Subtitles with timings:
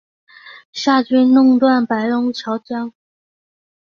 [0.73, 2.91] 夏军弄断白龙江桥。